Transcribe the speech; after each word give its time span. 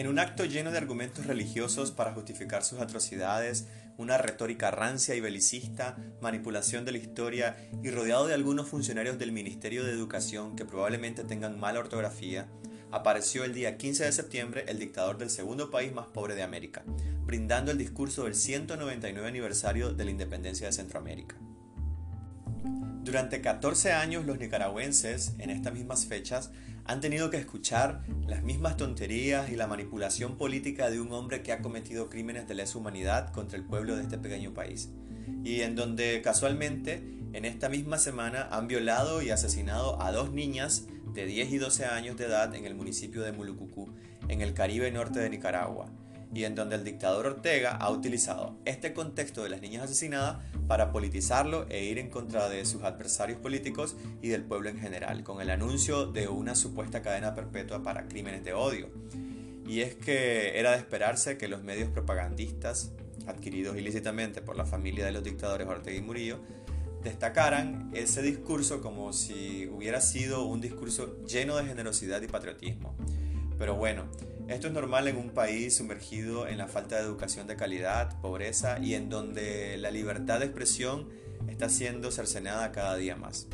En 0.00 0.06
un 0.06 0.18
acto 0.18 0.46
lleno 0.46 0.70
de 0.70 0.78
argumentos 0.78 1.26
religiosos 1.26 1.90
para 1.90 2.14
justificar 2.14 2.64
sus 2.64 2.80
atrocidades, 2.80 3.66
una 3.98 4.16
retórica 4.16 4.70
rancia 4.70 5.14
y 5.14 5.20
belicista, 5.20 5.98
manipulación 6.22 6.86
de 6.86 6.92
la 6.92 6.96
historia 6.96 7.54
y 7.82 7.90
rodeado 7.90 8.26
de 8.26 8.32
algunos 8.32 8.66
funcionarios 8.66 9.18
del 9.18 9.30
Ministerio 9.30 9.84
de 9.84 9.92
Educación 9.92 10.56
que 10.56 10.64
probablemente 10.64 11.22
tengan 11.22 11.60
mala 11.60 11.80
ortografía, 11.80 12.48
apareció 12.90 13.44
el 13.44 13.52
día 13.52 13.76
15 13.76 14.06
de 14.06 14.12
septiembre 14.12 14.64
el 14.68 14.78
dictador 14.78 15.18
del 15.18 15.28
segundo 15.28 15.70
país 15.70 15.92
más 15.92 16.06
pobre 16.06 16.34
de 16.34 16.44
América, 16.44 16.82
brindando 17.26 17.70
el 17.70 17.76
discurso 17.76 18.24
del 18.24 18.34
199 18.34 19.28
aniversario 19.28 19.92
de 19.92 20.06
la 20.06 20.12
independencia 20.12 20.66
de 20.66 20.72
Centroamérica. 20.72 21.36
Durante 23.02 23.40
14 23.40 23.92
años 23.92 24.26
los 24.26 24.38
nicaragüenses, 24.38 25.32
en 25.38 25.48
estas 25.48 25.72
mismas 25.72 26.04
fechas, 26.04 26.50
han 26.84 27.00
tenido 27.00 27.30
que 27.30 27.38
escuchar 27.38 28.02
las 28.26 28.42
mismas 28.42 28.76
tonterías 28.76 29.50
y 29.50 29.56
la 29.56 29.66
manipulación 29.66 30.36
política 30.36 30.90
de 30.90 31.00
un 31.00 31.10
hombre 31.12 31.42
que 31.42 31.52
ha 31.52 31.62
cometido 31.62 32.10
crímenes 32.10 32.46
de 32.46 32.54
lesa 32.54 32.76
humanidad 32.76 33.32
contra 33.32 33.56
el 33.56 33.64
pueblo 33.64 33.96
de 33.96 34.02
este 34.02 34.18
pequeño 34.18 34.52
país. 34.52 34.90
Y 35.44 35.62
en 35.62 35.76
donde 35.76 36.20
casualmente 36.22 37.02
en 37.32 37.46
esta 37.46 37.70
misma 37.70 37.96
semana 37.96 38.48
han 38.50 38.68
violado 38.68 39.22
y 39.22 39.30
asesinado 39.30 40.02
a 40.02 40.12
dos 40.12 40.32
niñas 40.32 40.84
de 41.14 41.24
10 41.24 41.52
y 41.52 41.58
12 41.58 41.86
años 41.86 42.18
de 42.18 42.26
edad 42.26 42.54
en 42.54 42.66
el 42.66 42.74
municipio 42.74 43.22
de 43.22 43.32
Mulucucú, 43.32 43.88
en 44.28 44.42
el 44.42 44.52
Caribe 44.52 44.90
norte 44.90 45.20
de 45.20 45.30
Nicaragua 45.30 45.90
y 46.32 46.44
en 46.44 46.54
donde 46.54 46.76
el 46.76 46.84
dictador 46.84 47.26
Ortega 47.26 47.76
ha 47.76 47.90
utilizado 47.90 48.56
este 48.64 48.92
contexto 48.92 49.42
de 49.42 49.50
las 49.50 49.60
niñas 49.60 49.84
asesinadas 49.84 50.38
para 50.68 50.92
politizarlo 50.92 51.66
e 51.68 51.84
ir 51.84 51.98
en 51.98 52.08
contra 52.08 52.48
de 52.48 52.64
sus 52.64 52.82
adversarios 52.82 53.38
políticos 53.40 53.96
y 54.22 54.28
del 54.28 54.44
pueblo 54.44 54.68
en 54.68 54.78
general, 54.78 55.24
con 55.24 55.40
el 55.40 55.50
anuncio 55.50 56.06
de 56.06 56.28
una 56.28 56.54
supuesta 56.54 57.02
cadena 57.02 57.34
perpetua 57.34 57.82
para 57.82 58.06
crímenes 58.06 58.44
de 58.44 58.52
odio. 58.52 58.88
Y 59.66 59.80
es 59.80 59.94
que 59.94 60.58
era 60.58 60.72
de 60.72 60.78
esperarse 60.78 61.36
que 61.36 61.48
los 61.48 61.62
medios 61.62 61.90
propagandistas, 61.90 62.92
adquiridos 63.26 63.76
ilícitamente 63.76 64.42
por 64.42 64.56
la 64.56 64.64
familia 64.64 65.04
de 65.04 65.12
los 65.12 65.24
dictadores 65.24 65.66
Ortega 65.66 65.96
y 65.96 66.02
Murillo, 66.02 66.40
destacaran 67.02 67.90
ese 67.94 68.22
discurso 68.22 68.80
como 68.80 69.12
si 69.12 69.66
hubiera 69.68 70.00
sido 70.00 70.44
un 70.44 70.60
discurso 70.60 71.24
lleno 71.24 71.56
de 71.56 71.64
generosidad 71.64 72.20
y 72.22 72.26
patriotismo. 72.26 72.94
Pero 73.58 73.76
bueno, 73.76 74.04
esto 74.50 74.66
es 74.66 74.72
normal 74.72 75.06
en 75.06 75.16
un 75.16 75.30
país 75.30 75.76
sumergido 75.76 76.48
en 76.48 76.58
la 76.58 76.66
falta 76.66 76.96
de 76.96 77.02
educación 77.02 77.46
de 77.46 77.54
calidad, 77.54 78.20
pobreza 78.20 78.80
y 78.80 78.94
en 78.94 79.08
donde 79.08 79.78
la 79.78 79.92
libertad 79.92 80.40
de 80.40 80.46
expresión 80.46 81.08
está 81.48 81.68
siendo 81.68 82.10
cercenada 82.10 82.72
cada 82.72 82.96
día 82.96 83.14
más. 83.14 83.46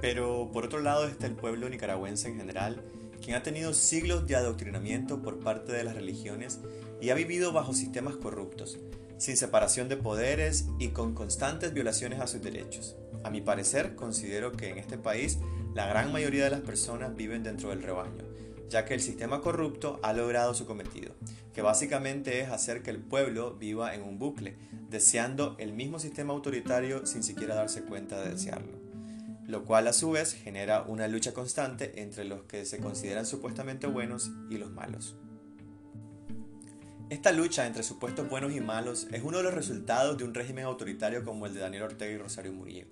Pero 0.00 0.50
por 0.52 0.64
otro 0.64 0.80
lado 0.80 1.06
está 1.06 1.26
el 1.26 1.34
pueblo 1.34 1.68
nicaragüense 1.68 2.28
en 2.28 2.36
general, 2.36 2.82
quien 3.22 3.36
ha 3.36 3.42
tenido 3.44 3.74
siglos 3.74 4.26
de 4.26 4.34
adoctrinamiento 4.34 5.22
por 5.22 5.38
parte 5.38 5.70
de 5.70 5.84
las 5.84 5.94
religiones 5.94 6.58
y 7.00 7.10
ha 7.10 7.14
vivido 7.14 7.52
bajo 7.52 7.74
sistemas 7.74 8.16
corruptos, 8.16 8.78
sin 9.18 9.36
separación 9.36 9.88
de 9.88 9.96
poderes 9.96 10.66
y 10.80 10.88
con 10.88 11.14
constantes 11.14 11.72
violaciones 11.72 12.20
a 12.20 12.26
sus 12.26 12.42
derechos. 12.42 12.96
A 13.22 13.30
mi 13.30 13.40
parecer, 13.40 13.94
considero 13.94 14.52
que 14.52 14.70
en 14.70 14.78
este 14.78 14.98
país 14.98 15.38
la 15.74 15.86
gran 15.86 16.10
mayoría 16.10 16.44
de 16.44 16.50
las 16.50 16.60
personas 16.60 17.14
viven 17.14 17.44
dentro 17.44 17.70
del 17.70 17.82
rebaño 17.82 18.37
ya 18.68 18.84
que 18.84 18.94
el 18.94 19.00
sistema 19.00 19.40
corrupto 19.40 19.98
ha 20.02 20.12
logrado 20.12 20.54
su 20.54 20.66
cometido, 20.66 21.14
que 21.54 21.62
básicamente 21.62 22.40
es 22.40 22.50
hacer 22.50 22.82
que 22.82 22.90
el 22.90 22.98
pueblo 22.98 23.54
viva 23.54 23.94
en 23.94 24.02
un 24.02 24.18
bucle, 24.18 24.56
deseando 24.90 25.56
el 25.58 25.72
mismo 25.72 25.98
sistema 25.98 26.32
autoritario 26.32 27.06
sin 27.06 27.22
siquiera 27.22 27.54
darse 27.54 27.82
cuenta 27.82 28.20
de 28.20 28.30
desearlo, 28.30 28.78
lo 29.46 29.64
cual 29.64 29.88
a 29.88 29.92
su 29.92 30.10
vez 30.10 30.34
genera 30.34 30.82
una 30.82 31.08
lucha 31.08 31.32
constante 31.32 32.00
entre 32.02 32.24
los 32.24 32.42
que 32.44 32.64
se 32.64 32.78
consideran 32.78 33.26
supuestamente 33.26 33.86
buenos 33.86 34.30
y 34.50 34.58
los 34.58 34.70
malos. 34.70 35.16
Esta 37.10 37.32
lucha 37.32 37.66
entre 37.66 37.82
supuestos 37.82 38.28
buenos 38.28 38.52
y 38.52 38.60
malos 38.60 39.06
es 39.10 39.22
uno 39.22 39.38
de 39.38 39.44
los 39.44 39.54
resultados 39.54 40.18
de 40.18 40.24
un 40.24 40.34
régimen 40.34 40.66
autoritario 40.66 41.24
como 41.24 41.46
el 41.46 41.54
de 41.54 41.60
Daniel 41.60 41.84
Ortega 41.84 42.12
y 42.12 42.18
Rosario 42.18 42.52
Murillo. 42.52 42.84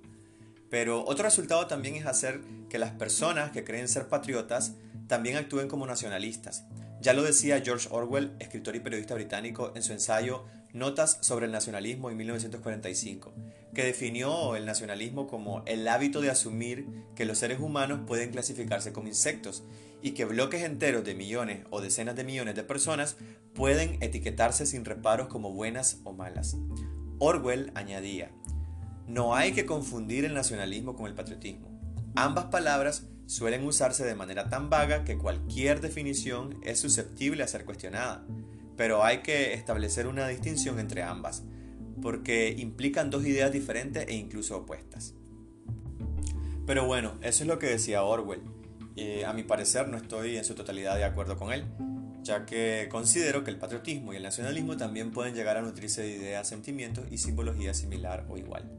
Pero 0.70 1.04
otro 1.04 1.24
resultado 1.24 1.66
también 1.66 1.96
es 1.96 2.06
hacer 2.06 2.40
que 2.70 2.78
las 2.78 2.92
personas 2.92 3.50
que 3.50 3.62
creen 3.62 3.88
ser 3.88 4.08
patriotas 4.08 4.74
también 5.06 5.36
actúen 5.36 5.68
como 5.68 5.86
nacionalistas. 5.86 6.64
Ya 7.00 7.12
lo 7.12 7.22
decía 7.22 7.60
George 7.64 7.88
Orwell, 7.90 8.32
escritor 8.38 8.74
y 8.76 8.80
periodista 8.80 9.14
británico, 9.14 9.72
en 9.74 9.82
su 9.82 9.92
ensayo 9.92 10.44
Notas 10.72 11.18
sobre 11.22 11.46
el 11.46 11.52
nacionalismo 11.52 12.10
en 12.10 12.18
1945, 12.18 13.32
que 13.72 13.84
definió 13.84 14.56
el 14.56 14.66
nacionalismo 14.66 15.26
como 15.26 15.62
el 15.64 15.88
hábito 15.88 16.20
de 16.20 16.28
asumir 16.28 16.86
que 17.14 17.24
los 17.24 17.38
seres 17.38 17.60
humanos 17.60 18.00
pueden 18.06 18.30
clasificarse 18.30 18.92
como 18.92 19.08
insectos 19.08 19.64
y 20.02 20.10
que 20.10 20.26
bloques 20.26 20.62
enteros 20.62 21.02
de 21.02 21.14
millones 21.14 21.64
o 21.70 21.80
decenas 21.80 22.14
de 22.14 22.24
millones 22.24 22.56
de 22.56 22.62
personas 22.62 23.16
pueden 23.54 23.96
etiquetarse 24.02 24.66
sin 24.66 24.84
reparos 24.84 25.28
como 25.28 25.50
buenas 25.50 26.00
o 26.04 26.12
malas. 26.12 26.56
Orwell 27.18 27.72
añadía, 27.74 28.30
no 29.06 29.34
hay 29.34 29.52
que 29.52 29.64
confundir 29.64 30.26
el 30.26 30.34
nacionalismo 30.34 30.94
con 30.94 31.06
el 31.06 31.14
patriotismo. 31.14 31.68
Ambas 32.16 32.46
palabras 32.46 33.04
suelen 33.26 33.64
usarse 33.64 34.04
de 34.04 34.14
manera 34.14 34.48
tan 34.48 34.70
vaga 34.70 35.04
que 35.04 35.18
cualquier 35.18 35.80
definición 35.80 36.58
es 36.62 36.78
susceptible 36.78 37.42
a 37.42 37.48
ser 37.48 37.64
cuestionada, 37.64 38.24
pero 38.76 39.04
hay 39.04 39.18
que 39.18 39.52
establecer 39.54 40.06
una 40.06 40.28
distinción 40.28 40.78
entre 40.78 41.02
ambas, 41.02 41.44
porque 42.00 42.54
implican 42.56 43.10
dos 43.10 43.26
ideas 43.26 43.52
diferentes 43.52 44.06
e 44.08 44.14
incluso 44.14 44.58
opuestas. 44.58 45.14
Pero 46.66 46.86
bueno, 46.86 47.14
eso 47.22 47.44
es 47.44 47.48
lo 47.48 47.58
que 47.58 47.66
decía 47.66 48.02
Orwell. 48.02 48.42
y 48.94 49.22
a 49.22 49.32
mi 49.32 49.42
parecer 49.42 49.88
no 49.88 49.98
estoy 49.98 50.36
en 50.36 50.44
su 50.44 50.54
totalidad 50.54 50.96
de 50.96 51.04
acuerdo 51.04 51.36
con 51.36 51.52
él, 51.52 51.64
ya 52.22 52.46
que 52.46 52.88
considero 52.90 53.44
que 53.44 53.50
el 53.50 53.58
patriotismo 53.58 54.12
y 54.12 54.16
el 54.16 54.22
nacionalismo 54.22 54.76
también 54.76 55.10
pueden 55.10 55.34
llegar 55.34 55.56
a 55.56 55.62
nutrirse 55.62 56.02
de 56.02 56.16
ideas, 56.16 56.48
sentimientos 56.48 57.04
y 57.10 57.18
simbología 57.18 57.74
similar 57.74 58.24
o 58.28 58.38
igual 58.38 58.70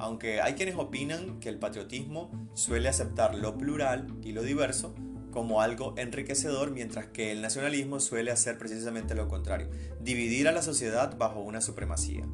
aunque 0.00 0.40
hay 0.40 0.54
quienes 0.54 0.76
opinan 0.76 1.40
que 1.40 1.48
el 1.48 1.58
patriotismo 1.58 2.30
suele 2.54 2.88
aceptar 2.88 3.34
lo 3.34 3.56
plural 3.56 4.06
y 4.22 4.32
lo 4.32 4.42
diverso 4.42 4.94
como 5.30 5.60
algo 5.60 5.94
enriquecedor, 5.96 6.72
mientras 6.72 7.06
que 7.06 7.30
el 7.30 7.40
nacionalismo 7.42 8.00
suele 8.00 8.30
hacer 8.30 8.58
precisamente 8.58 9.14
lo 9.14 9.28
contrario, 9.28 9.68
dividir 10.00 10.48
a 10.48 10.52
la 10.52 10.62
sociedad 10.62 11.16
bajo 11.16 11.40
una 11.40 11.60
supremacía. 11.60 12.26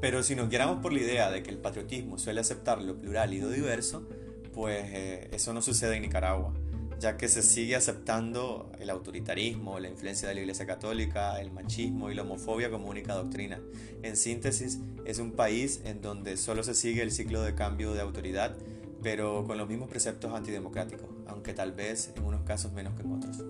Pero 0.00 0.22
si 0.22 0.36
nos 0.36 0.48
guiáramos 0.48 0.80
por 0.80 0.92
la 0.92 1.00
idea 1.00 1.30
de 1.30 1.42
que 1.42 1.50
el 1.50 1.58
patriotismo 1.58 2.18
suele 2.18 2.40
aceptar 2.40 2.80
lo 2.80 2.96
plural 2.98 3.34
y 3.34 3.40
lo 3.40 3.50
diverso, 3.50 4.06
pues 4.52 4.84
eh, 4.90 5.28
eso 5.32 5.52
no 5.52 5.62
sucede 5.62 5.96
en 5.96 6.02
Nicaragua 6.02 6.54
ya 7.00 7.16
que 7.16 7.28
se 7.28 7.42
sigue 7.42 7.76
aceptando 7.76 8.70
el 8.78 8.90
autoritarismo, 8.90 9.80
la 9.80 9.88
influencia 9.88 10.28
de 10.28 10.34
la 10.34 10.40
Iglesia 10.40 10.66
Católica, 10.66 11.40
el 11.40 11.50
machismo 11.50 12.10
y 12.10 12.14
la 12.14 12.22
homofobia 12.22 12.70
como 12.70 12.88
única 12.88 13.14
doctrina. 13.14 13.58
En 14.02 14.18
síntesis, 14.18 14.78
es 15.06 15.18
un 15.18 15.32
país 15.32 15.80
en 15.84 16.02
donde 16.02 16.36
solo 16.36 16.62
se 16.62 16.74
sigue 16.74 17.00
el 17.02 17.10
ciclo 17.10 17.40
de 17.40 17.54
cambio 17.54 17.94
de 17.94 18.02
autoridad, 18.02 18.54
pero 19.02 19.44
con 19.46 19.56
los 19.56 19.66
mismos 19.66 19.88
preceptos 19.88 20.34
antidemocráticos, 20.34 21.08
aunque 21.26 21.54
tal 21.54 21.72
vez 21.72 22.12
en 22.14 22.22
unos 22.22 22.42
casos 22.42 22.72
menos 22.72 22.94
que 22.94 23.02
en 23.02 23.12
otros. 23.12 23.44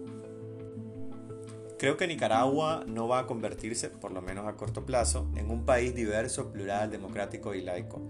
Creo 1.76 1.96
que 1.96 2.06
Nicaragua 2.06 2.84
no 2.86 3.08
va 3.08 3.20
a 3.20 3.26
convertirse, 3.26 3.88
por 3.88 4.12
lo 4.12 4.22
menos 4.22 4.46
a 4.46 4.52
corto 4.52 4.86
plazo, 4.86 5.26
en 5.34 5.50
un 5.50 5.64
país 5.64 5.92
diverso, 5.92 6.52
plural, 6.52 6.90
democrático 6.90 7.54
y 7.54 7.62
laico, 7.62 8.00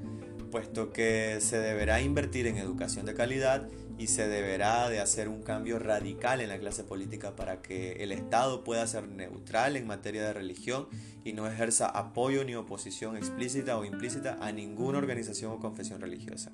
puesto 0.50 0.92
que 0.92 1.38
se 1.40 1.58
deberá 1.58 2.00
invertir 2.00 2.46
en 2.46 2.56
educación 2.56 3.06
de 3.06 3.14
calidad 3.14 3.68
y 4.00 4.06
se 4.06 4.28
deberá 4.28 4.88
de 4.88 4.98
hacer 4.98 5.28
un 5.28 5.42
cambio 5.42 5.78
radical 5.78 6.40
en 6.40 6.48
la 6.48 6.58
clase 6.58 6.84
política 6.84 7.36
para 7.36 7.60
que 7.60 8.02
el 8.02 8.12
Estado 8.12 8.64
pueda 8.64 8.86
ser 8.86 9.08
neutral 9.08 9.76
en 9.76 9.86
materia 9.86 10.24
de 10.24 10.32
religión 10.32 10.88
y 11.22 11.34
no 11.34 11.46
ejerza 11.46 11.86
apoyo 11.86 12.44
ni 12.44 12.54
oposición 12.54 13.16
explícita 13.16 13.76
o 13.76 13.84
implícita 13.84 14.38
a 14.40 14.52
ninguna 14.52 14.98
organización 14.98 15.52
o 15.52 15.60
confesión 15.60 16.00
religiosa. 16.00 16.50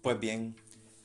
Pues 0.00 0.18
bien, 0.18 0.56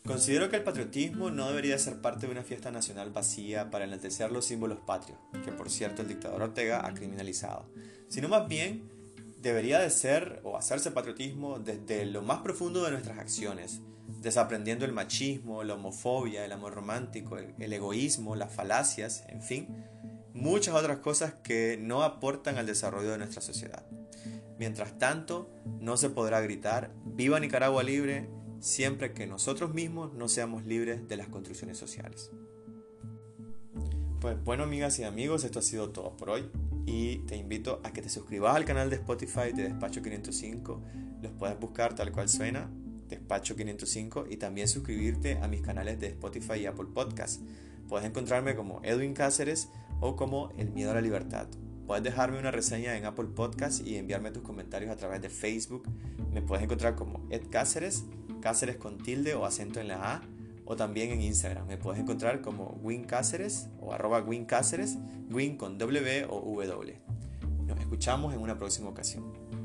considero 0.05 0.49
que 0.49 0.55
el 0.55 0.63
patriotismo 0.63 1.31
no 1.31 1.49
debería 1.49 1.77
ser 1.77 1.99
parte 1.99 2.27
de 2.27 2.31
una 2.31 2.43
fiesta 2.43 2.71
nacional 2.71 3.11
vacía 3.11 3.71
para 3.71 3.83
enaltecer 3.83 4.31
los 4.31 4.45
símbolos 4.45 4.79
patrios, 4.79 5.19
que 5.43 5.51
por 5.51 5.69
cierto 5.69 6.01
el 6.01 6.07
dictador 6.07 6.43
Ortega 6.43 6.87
ha 6.87 6.93
criminalizado, 6.93 7.65
sino 8.07 8.29
más 8.29 8.47
bien 8.47 9.00
debería 9.41 9.79
de 9.79 9.89
ser 9.89 10.39
o 10.43 10.57
hacerse 10.57 10.91
patriotismo 10.91 11.59
desde 11.59 12.05
lo 12.05 12.21
más 12.21 12.39
profundo 12.41 12.83
de 12.83 12.91
nuestras 12.91 13.17
acciones, 13.17 13.81
desaprendiendo 14.21 14.85
el 14.85 14.91
machismo, 14.91 15.63
la 15.63 15.73
homofobia, 15.73 16.45
el 16.45 16.51
amor 16.51 16.73
romántico, 16.75 17.37
el, 17.37 17.73
egoísmo, 17.73 18.35
las 18.35 18.53
falacias, 18.53 19.23
en 19.29 19.41
fin, 19.41 19.67
muchas 20.33 20.75
otras 20.75 20.99
cosas 20.99 21.33
que 21.43 21.77
no 21.81 22.03
aportan 22.03 22.57
al 22.57 22.67
desarrollo 22.67 23.11
de 23.11 23.17
nuestra 23.17 23.41
sociedad. 23.41 23.85
Mientras 24.59 24.99
tanto, 24.99 25.49
no 25.79 25.97
se 25.97 26.11
podrá 26.11 26.39
gritar 26.41 26.93
Viva 27.03 27.39
Nicaragua 27.39 27.81
libre 27.81 28.29
siempre 28.59 29.13
que 29.13 29.25
nosotros 29.25 29.73
mismos 29.73 30.13
no 30.13 30.29
seamos 30.29 30.65
libres 30.65 31.07
de 31.07 31.17
las 31.17 31.29
construcciones 31.29 31.79
sociales. 31.79 32.29
Pues 34.19 34.41
bueno, 34.43 34.63
amigas 34.63 34.99
y 34.99 35.03
amigos, 35.03 35.43
esto 35.43 35.57
ha 35.57 35.63
sido 35.63 35.89
todo 35.89 36.15
por 36.15 36.29
hoy 36.29 36.47
y 36.85 37.19
te 37.27 37.35
invito 37.37 37.81
a 37.83 37.91
que 37.91 38.01
te 38.01 38.09
suscribas 38.09 38.55
al 38.55 38.65
canal 38.65 38.89
de 38.89 38.97
Spotify 38.97 39.51
de 39.53 39.63
Despacho 39.63 40.01
505. 40.01 40.81
Los 41.21 41.31
puedes 41.33 41.59
buscar 41.59 41.95
tal 41.95 42.11
cual 42.11 42.29
suena, 42.29 42.69
Pacho505 43.19 44.27
y 44.29 44.37
también 44.37 44.67
suscribirte 44.67 45.37
a 45.39 45.47
mis 45.47 45.61
canales 45.61 45.99
de 45.99 46.07
Spotify 46.07 46.59
y 46.59 46.65
Apple 46.65 46.87
Podcast. 46.93 47.41
Puedes 47.87 48.07
encontrarme 48.07 48.55
como 48.55 48.81
Edwin 48.83 49.13
Cáceres 49.13 49.69
o 49.99 50.15
como 50.15 50.51
El 50.57 50.71
Miedo 50.71 50.91
a 50.91 50.95
la 50.95 51.01
Libertad. 51.01 51.47
Puedes 51.85 52.03
dejarme 52.03 52.39
una 52.39 52.51
reseña 52.51 52.97
en 52.97 53.05
Apple 53.05 53.29
Podcast 53.35 53.85
y 53.85 53.97
enviarme 53.97 54.31
tus 54.31 54.43
comentarios 54.43 54.91
a 54.91 54.95
través 54.95 55.21
de 55.21 55.29
Facebook. 55.29 55.83
Me 56.31 56.41
puedes 56.41 56.63
encontrar 56.63 56.95
como 56.95 57.25
Ed 57.29 57.43
Cáceres, 57.49 58.05
Cáceres 58.41 58.77
con 58.77 58.97
tilde 58.97 59.33
o 59.35 59.45
acento 59.45 59.79
en 59.79 59.89
la 59.89 60.15
A, 60.15 60.21
o 60.71 60.75
también 60.77 61.11
en 61.11 61.21
Instagram. 61.21 61.67
Me 61.67 61.77
puedes 61.77 62.01
encontrar 62.01 62.39
como 62.39 62.79
Win 62.81 63.03
Cáceres 63.03 63.67
o 63.81 63.91
arroba 63.91 64.21
Win 64.21 64.45
Cáceres, 64.45 64.97
Win 65.29 65.57
con 65.57 65.77
W 65.77 66.25
o 66.29 66.63
W. 66.63 67.01
Nos 67.67 67.77
escuchamos 67.77 68.33
en 68.33 68.39
una 68.39 68.57
próxima 68.57 68.87
ocasión. 68.87 69.60